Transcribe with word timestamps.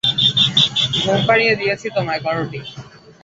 ঘুম 1.01 1.19
পাড়িয়ে 1.27 1.53
দিয়েছি 1.59 1.87
তোমায়, 1.95 2.21
কায়োটি। 2.25 2.59